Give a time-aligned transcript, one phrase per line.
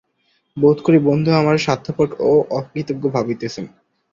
[0.57, 3.65] বোধ করি বন্ধু আমারে স্বার্থপর ও অকৃতজ্ঞ ভাবিতেছেন।